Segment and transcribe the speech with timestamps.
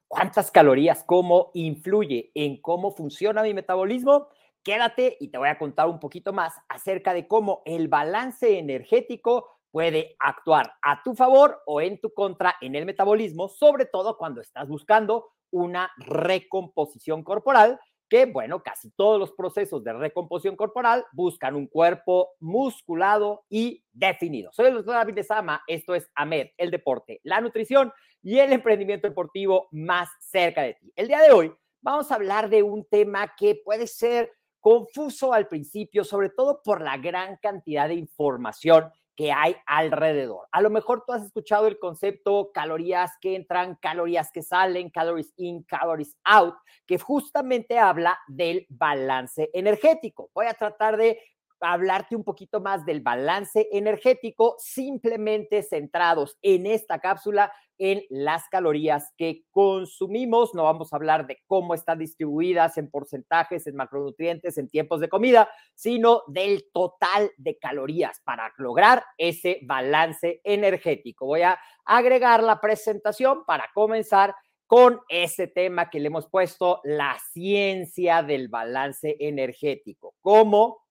[0.07, 4.29] ¿Cuántas calorías como influye en cómo funciona mi metabolismo?
[4.63, 9.54] Quédate y te voy a contar un poquito más acerca de cómo el balance energético
[9.75, 14.41] puede actuar a tu favor o en tu contra en el metabolismo, sobre todo cuando
[14.41, 21.57] estás buscando una recomposición corporal que, bueno, casi todos los procesos de recomposición corporal buscan
[21.57, 24.53] un cuerpo musculado y definido.
[24.53, 27.93] Soy el doctor David de Sama, esto es AMED, el deporte, la nutrición
[28.23, 30.93] y el emprendimiento deportivo más cerca de ti.
[30.95, 34.31] El día de hoy vamos a hablar de un tema que puede ser
[34.61, 40.49] confuso al principio, sobre todo por la gran cantidad de información que hay alrededor.
[40.51, 45.33] A lo mejor tú has escuchado el concepto calorías que entran, calorías que salen, calories
[45.37, 46.55] in, calories out,
[46.87, 50.31] que justamente habla del balance energético.
[50.35, 51.21] Voy a tratar de
[51.61, 59.13] hablarte un poquito más del balance energético, simplemente centrados en esta cápsula en las calorías
[59.17, 60.55] que consumimos.
[60.55, 65.09] No vamos a hablar de cómo están distribuidas en porcentajes, en macronutrientes, en tiempos de
[65.09, 71.27] comida, sino del total de calorías para lograr ese balance energético.
[71.27, 74.35] Voy a agregar la presentación para comenzar
[74.67, 80.15] con ese tema que le hemos puesto, la ciencia del balance energético.
[80.21, 80.84] ¿Cómo?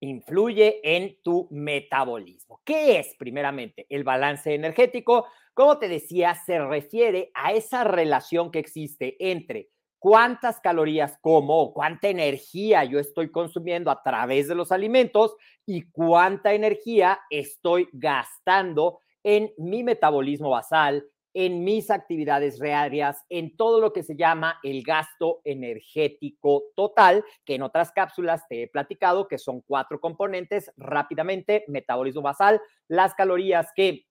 [0.00, 2.60] Influye en tu metabolismo.
[2.64, 5.26] ¿Qué es primeramente el balance energético?
[5.54, 11.74] Como te decía, se refiere a esa relación que existe entre cuántas calorías como o
[11.74, 15.34] cuánta energía yo estoy consumiendo a través de los alimentos
[15.66, 21.04] y cuánta energía estoy gastando en mi metabolismo basal,
[21.40, 27.54] en mis actividades diarias, en todo lo que se llama el gasto energético total, que
[27.54, 33.68] en otras cápsulas te he platicado que son cuatro componentes rápidamente, metabolismo basal, las calorías
[33.76, 34.08] que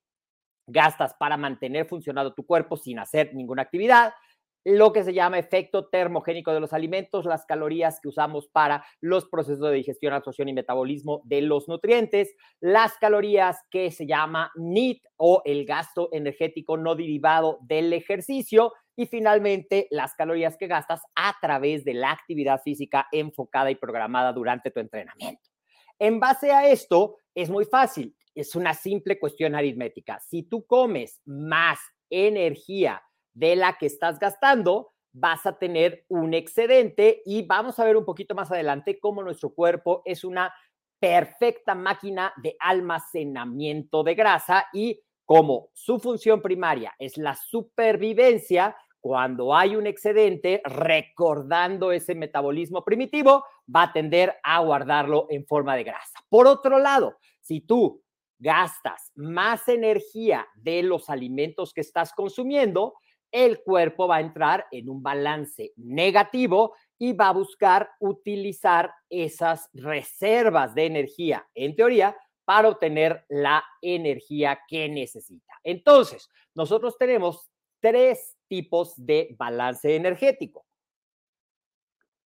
[0.68, 4.14] gastas para mantener funcionado tu cuerpo sin hacer ninguna actividad,
[4.70, 9.30] lo que se llama efecto termogénico de los alimentos, las calorías que usamos para los
[9.30, 14.98] procesos de digestión, absorción y metabolismo de los nutrientes, las calorías que se llama NEAT
[15.16, 21.34] o el gasto energético no derivado del ejercicio y finalmente las calorías que gastas a
[21.40, 25.50] través de la actividad física enfocada y programada durante tu entrenamiento.
[25.98, 30.20] En base a esto, es muy fácil, es una simple cuestión aritmética.
[30.20, 31.80] Si tú comes más
[32.10, 33.02] energía
[33.38, 38.04] de la que estás gastando, vas a tener un excedente y vamos a ver un
[38.04, 40.52] poquito más adelante cómo nuestro cuerpo es una
[41.00, 49.56] perfecta máquina de almacenamiento de grasa y como su función primaria es la supervivencia, cuando
[49.56, 55.84] hay un excedente, recordando ese metabolismo primitivo, va a tender a guardarlo en forma de
[55.84, 56.20] grasa.
[56.28, 58.02] Por otro lado, si tú
[58.40, 62.96] gastas más energía de los alimentos que estás consumiendo,
[63.32, 69.70] el cuerpo va a entrar en un balance negativo y va a buscar utilizar esas
[69.74, 72.16] reservas de energía, en teoría,
[72.46, 75.54] para obtener la energía que necesita.
[75.64, 80.66] Entonces, nosotros tenemos tres tipos de balance energético.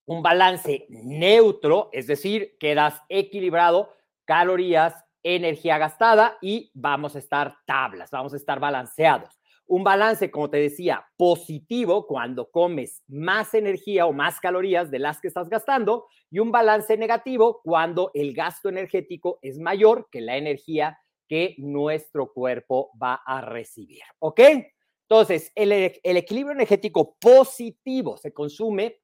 [0.04, 8.10] Un balance neutro, es decir, quedas equilibrado, calorías, energía gastada y vamos a estar tablas,
[8.10, 9.41] vamos a estar balanceados
[9.72, 15.18] Un balance, como te decía, positivo cuando comes más energía o más calorías de las
[15.18, 20.36] que estás gastando y un balance negativo cuando el gasto energético es mayor que la
[20.36, 24.02] energía que nuestro cuerpo va a recibir.
[24.18, 24.40] ¿Ok?
[25.08, 29.00] Entonces, el, el equilibrio energético positivo se consume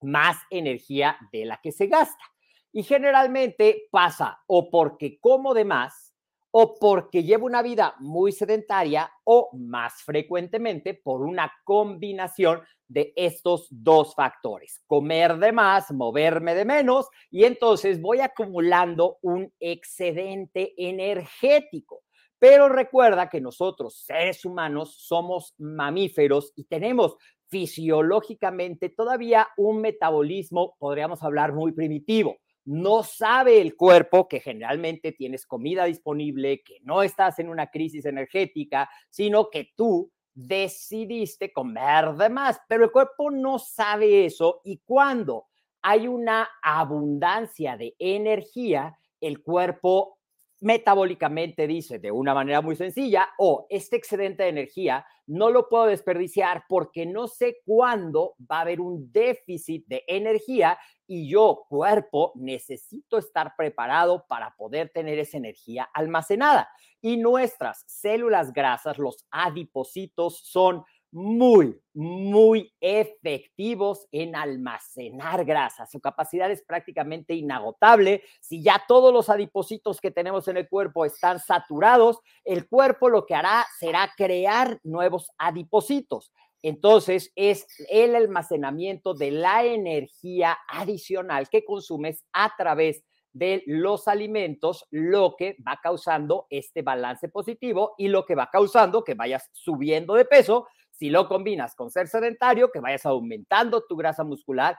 [0.00, 2.24] más energía de la que se gasta.
[2.72, 6.05] Y generalmente pasa o porque como de más
[6.50, 13.66] o porque llevo una vida muy sedentaria o más frecuentemente por una combinación de estos
[13.70, 22.04] dos factores, comer de más, moverme de menos y entonces voy acumulando un excedente energético.
[22.38, 27.16] Pero recuerda que nosotros, seres humanos, somos mamíferos y tenemos
[27.48, 35.46] fisiológicamente todavía un metabolismo, podríamos hablar, muy primitivo no sabe el cuerpo que generalmente tienes
[35.46, 42.28] comida disponible, que no estás en una crisis energética, sino que tú decidiste comer de
[42.28, 45.46] más, pero el cuerpo no sabe eso y cuando
[45.80, 50.18] hay una abundancia de energía, el cuerpo
[50.60, 55.68] metabólicamente dice de una manera muy sencilla, o oh, este excedente de energía no lo
[55.68, 61.64] puedo desperdiciar porque no sé cuándo va a haber un déficit de energía y yo,
[61.68, 66.68] cuerpo, necesito estar preparado para poder tener esa energía almacenada.
[67.00, 75.86] Y nuestras células grasas, los adipocitos, son muy, muy efectivos en almacenar grasa.
[75.86, 78.22] Su capacidad es prácticamente inagotable.
[78.40, 83.24] Si ya todos los adipocitos que tenemos en el cuerpo están saturados, el cuerpo lo
[83.24, 86.32] que hará será crear nuevos adipocitos.
[86.62, 94.86] Entonces, es el almacenamiento de la energía adicional que consumes a través de los alimentos
[94.90, 100.14] lo que va causando este balance positivo y lo que va causando que vayas subiendo
[100.14, 100.66] de peso
[100.98, 104.78] si lo combinas con ser sedentario, que vayas aumentando tu grasa muscular,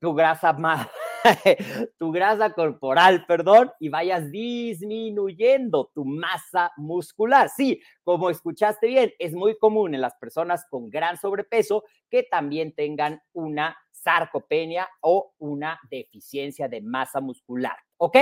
[0.00, 0.88] tu grasa más,
[1.98, 7.48] tu grasa corporal, perdón, y vayas disminuyendo tu masa muscular.
[7.48, 12.74] Sí, como escuchaste bien, es muy común en las personas con gran sobrepeso que también
[12.74, 17.76] tengan una sarcopenia o una deficiencia de masa muscular.
[17.96, 18.16] ¿Ok?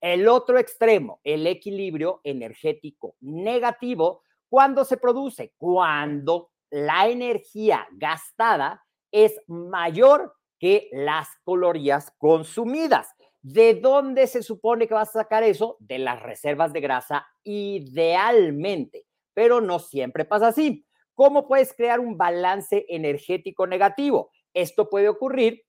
[0.00, 5.54] El otro extremo, el equilibrio energético negativo, ¿cuándo se produce?
[5.56, 13.08] Cuando la energía gastada es mayor que las calorías consumidas.
[13.42, 15.76] ¿De dónde se supone que vas a sacar eso?
[15.78, 20.84] De las reservas de grasa, idealmente, pero no siempre pasa así.
[21.14, 24.30] ¿Cómo puedes crear un balance energético negativo?
[24.52, 25.62] Esto puede ocurrir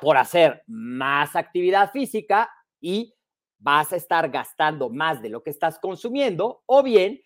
[0.00, 2.50] por hacer más actividad física
[2.80, 3.14] y
[3.58, 7.20] vas a estar gastando más de lo que estás consumiendo o bien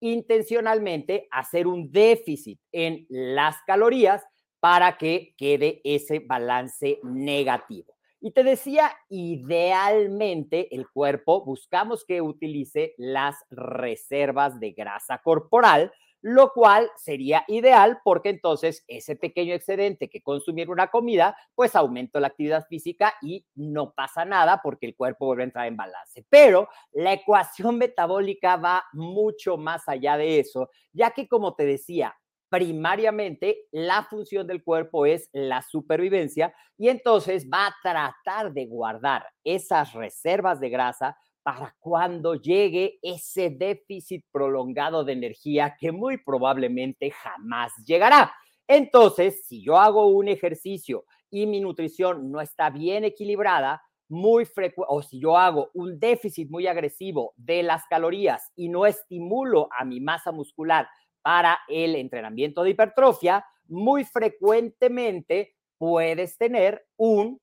[0.00, 4.24] intencionalmente hacer un déficit en las calorías
[4.60, 7.94] para que quede ese balance negativo.
[8.20, 15.92] Y te decía, idealmente el cuerpo buscamos que utilice las reservas de grasa corporal
[16.28, 22.18] lo cual sería ideal porque entonces ese pequeño excedente que consumiera una comida, pues aumenta
[22.18, 26.26] la actividad física y no pasa nada porque el cuerpo vuelve a entrar en balance.
[26.28, 32.16] Pero la ecuación metabólica va mucho más allá de eso, ya que como te decía,
[32.48, 39.26] primariamente la función del cuerpo es la supervivencia y entonces va a tratar de guardar
[39.44, 47.10] esas reservas de grasa para cuando llegue ese déficit prolongado de energía que muy probablemente
[47.12, 48.34] jamás llegará.
[48.66, 54.86] Entonces, si yo hago un ejercicio y mi nutrición no está bien equilibrada, muy frecuente,
[54.88, 59.84] o si yo hago un déficit muy agresivo de las calorías y no estimulo a
[59.84, 60.88] mi masa muscular
[61.26, 67.40] para el entrenamiento de hipertrofia, muy frecuentemente puedes tener un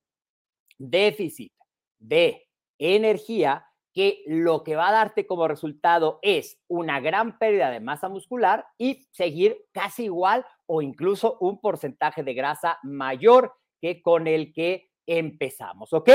[0.78, 1.52] déficit
[2.00, 2.48] de
[2.80, 8.08] energía que lo que va a darte como resultado es una gran pérdida de masa
[8.08, 14.54] muscular y seguir casi igual o incluso un porcentaje de grasa mayor que con el
[14.54, 16.10] que empezamos, ¿ok?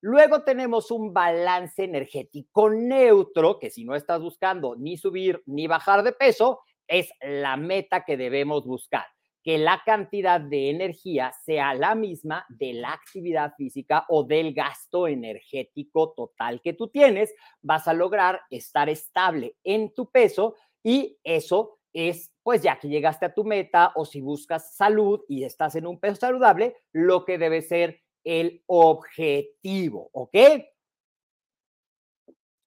[0.00, 6.02] Luego tenemos un balance energético neutro, que si no estás buscando ni subir ni bajar
[6.02, 9.06] de peso, es la meta que debemos buscar
[9.42, 15.08] que la cantidad de energía sea la misma de la actividad física o del gasto
[15.08, 21.78] energético total que tú tienes, vas a lograr estar estable en tu peso y eso
[21.92, 25.86] es, pues ya que llegaste a tu meta o si buscas salud y estás en
[25.86, 30.36] un peso saludable, lo que debe ser el objetivo, ¿ok?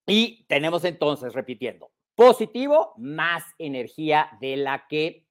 [0.08, 5.26] Y tenemos entonces, repitiendo, Positivo, más energía de la que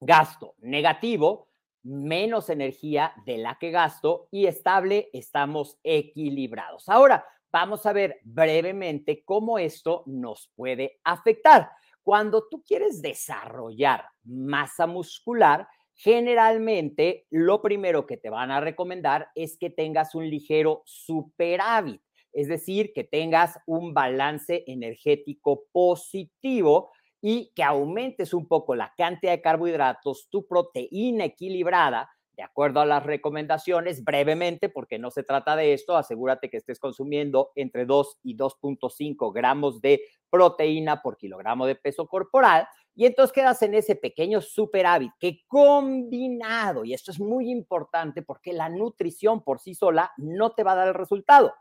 [0.00, 0.54] gasto.
[0.58, 1.48] Negativo,
[1.82, 4.26] menos energía de la que gasto.
[4.32, 6.88] Y estable, estamos equilibrados.
[6.88, 11.70] Ahora, vamos a ver brevemente cómo esto nos puede afectar.
[12.02, 19.58] Cuando tú quieres desarrollar masa muscular, generalmente lo primero que te van a recomendar es
[19.58, 22.00] que tengas un ligero superávit,
[22.32, 29.32] es decir, que tengas un balance energético positivo y que aumentes un poco la cantidad
[29.32, 32.10] de carbohidratos, tu proteína equilibrada,
[32.40, 36.78] de acuerdo a las recomendaciones, brevemente, porque no se trata de esto, asegúrate que estés
[36.78, 42.66] consumiendo entre 2 y 2.5 gramos de proteína por kilogramo de peso corporal.
[42.94, 48.54] Y entonces quedas en ese pequeño superávit que combinado, y esto es muy importante porque
[48.54, 51.52] la nutrición por sí sola no te va a dar el resultado.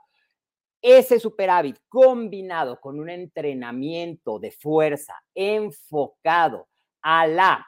[0.81, 6.67] Ese superávit combinado con un entrenamiento de fuerza enfocado
[7.01, 7.65] a la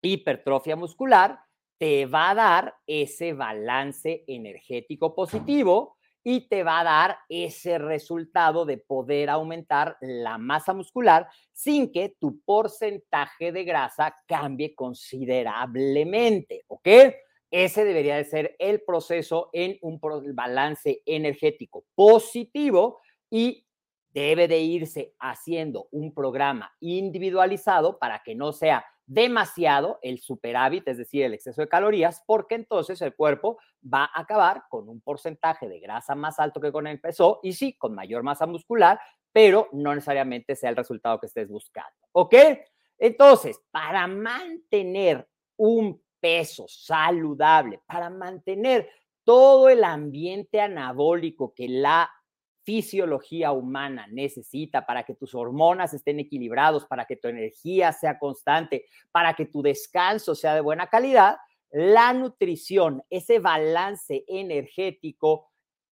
[0.00, 1.40] hipertrofia muscular,
[1.78, 8.64] te va a dar ese balance energético positivo y te va a dar ese resultado
[8.64, 16.88] de poder aumentar la masa muscular sin que tu porcentaje de grasa cambie considerablemente, ¿ok?
[17.52, 20.00] Ese debería de ser el proceso en un
[20.34, 23.66] balance energético positivo y
[24.14, 30.96] debe de irse haciendo un programa individualizado para que no sea demasiado el superávit, es
[30.96, 35.68] decir, el exceso de calorías, porque entonces el cuerpo va a acabar con un porcentaje
[35.68, 38.98] de grasa más alto que con el peso y sí, con mayor masa muscular,
[39.30, 41.98] pero no necesariamente sea el resultado que estés buscando.
[42.12, 42.34] ¿Ok?
[42.96, 45.28] Entonces, para mantener
[45.58, 48.88] un peso saludable, para mantener
[49.24, 52.08] todo el ambiente anabólico que la
[52.64, 58.86] fisiología humana necesita para que tus hormonas estén equilibrados, para que tu energía sea constante,
[59.10, 61.38] para que tu descanso sea de buena calidad,
[61.70, 65.48] la nutrición, ese balance energético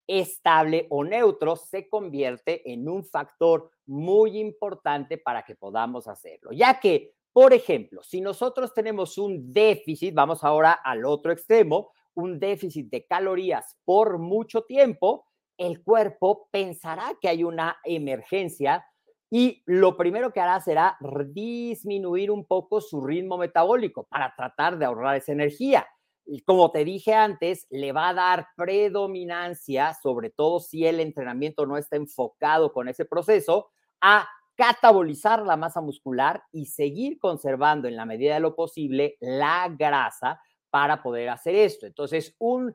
[0.07, 6.79] estable o neutro se convierte en un factor muy importante para que podamos hacerlo, ya
[6.79, 12.91] que, por ejemplo, si nosotros tenemos un déficit, vamos ahora al otro extremo, un déficit
[12.91, 18.85] de calorías por mucho tiempo, el cuerpo pensará que hay una emergencia
[19.31, 20.97] y lo primero que hará será
[21.29, 25.87] disminuir un poco su ritmo metabólico para tratar de ahorrar esa energía.
[26.27, 31.65] Y como te dije antes, le va a dar predominancia, sobre todo si el entrenamiento
[31.67, 33.71] no está enfocado con ese proceso,
[34.01, 34.29] a
[34.61, 40.39] catabolizar la masa muscular y seguir conservando en la medida de lo posible la grasa
[40.69, 41.87] para poder hacer esto.
[41.87, 42.75] Entonces, un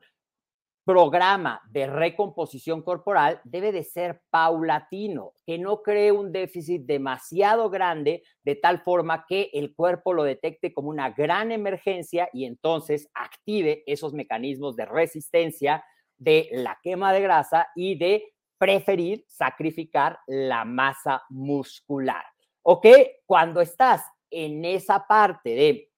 [0.84, 8.24] programa de recomposición corporal debe de ser paulatino, que no cree un déficit demasiado grande
[8.42, 13.84] de tal forma que el cuerpo lo detecte como una gran emergencia y entonces active
[13.86, 15.84] esos mecanismos de resistencia
[16.18, 18.24] de la quema de grasa y de
[18.58, 22.24] preferir sacrificar la masa muscular.
[22.62, 22.86] ¿Ok?
[23.26, 25.92] Cuando estás en esa parte de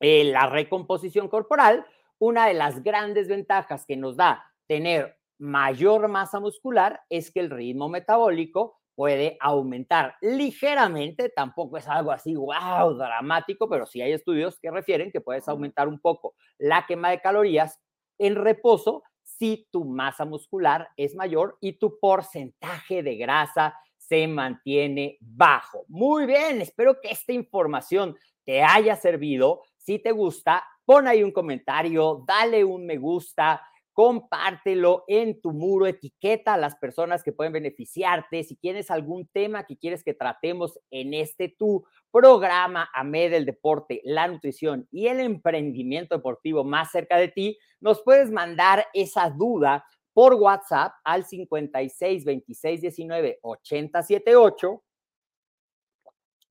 [0.00, 1.86] eh, la recomposición corporal,
[2.18, 7.50] una de las grandes ventajas que nos da tener mayor masa muscular es que el
[7.50, 14.58] ritmo metabólico puede aumentar ligeramente, tampoco es algo así, wow, dramático, pero sí hay estudios
[14.60, 17.80] que refieren que puedes aumentar un poco la quema de calorías
[18.18, 19.02] en reposo
[19.42, 25.84] si tu masa muscular es mayor y tu porcentaje de grasa se mantiene bajo.
[25.88, 29.62] Muy bien, espero que esta información te haya servido.
[29.78, 33.60] Si te gusta, pon ahí un comentario, dale un me gusta,
[33.92, 38.42] compártelo en tu muro, etiqueta a las personas que pueden beneficiarte.
[38.44, 44.00] Si tienes algún tema que quieres que tratemos en este tu programa AMED del deporte,
[44.04, 49.84] la nutrición y el emprendimiento deportivo más cerca de ti, nos puedes mandar esa duda
[50.14, 54.82] por WhatsApp al 56 26 19 80 78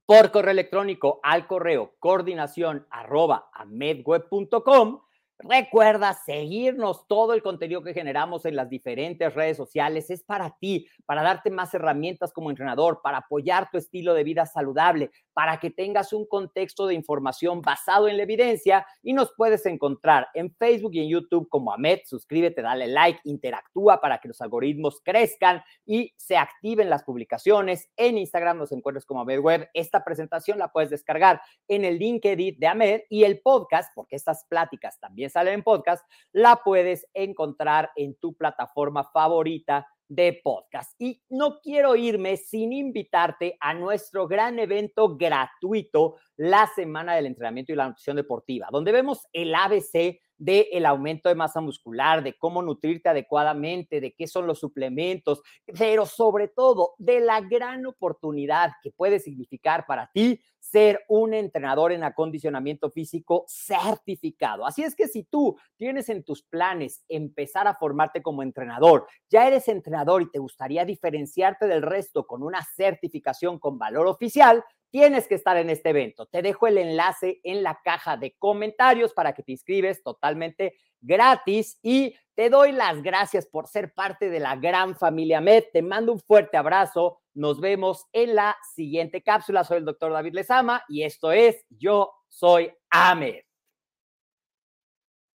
[0.06, 5.02] por correo electrónico al correo coordinación arroba amedweb.com
[5.44, 10.88] Recuerda seguirnos, todo el contenido que generamos en las diferentes redes sociales es para ti,
[11.06, 15.72] para darte más herramientas como entrenador, para apoyar tu estilo de vida saludable, para que
[15.72, 20.92] tengas un contexto de información basado en la evidencia y nos puedes encontrar en Facebook
[20.94, 22.02] y en YouTube como Amed.
[22.06, 27.90] Suscríbete, dale like, interactúa para que los algoritmos crezcan y se activen las publicaciones.
[27.98, 29.70] En Instagram nos encuentras como Amed Web.
[29.74, 34.46] Esta presentación la puedes descargar en el LinkedIn de Amed y el podcast, porque estas
[34.46, 40.94] pláticas también sale en podcast, la puedes encontrar en tu plataforma favorita de podcast.
[41.00, 47.72] Y no quiero irme sin invitarte a nuestro gran evento gratuito, la Semana del Entrenamiento
[47.72, 52.34] y la Nutrición Deportiva, donde vemos el ABC del el aumento de masa muscular, de
[52.34, 55.42] cómo nutrirte adecuadamente, de qué son los suplementos,
[55.78, 61.92] pero sobre todo de la gran oportunidad que puede significar para ti ser un entrenador
[61.92, 64.66] en acondicionamiento físico certificado.
[64.66, 69.48] Así es que si tú tienes en tus planes empezar a formarte como entrenador, ya
[69.48, 75.28] eres entrenador y te gustaría diferenciarte del resto con una certificación con valor oficial, tienes
[75.28, 76.28] que estar en este evento.
[76.28, 81.80] Te dejo el enlace en la caja de comentarios para que te inscribes totalmente gratis
[81.82, 85.66] y te doy las gracias por ser parte de la gran familia MED.
[85.74, 87.22] Te mando un fuerte abrazo.
[87.34, 89.64] Nos vemos en la siguiente cápsula.
[89.64, 93.51] Soy el doctor David Lezama y esto es Yo Soy AMED.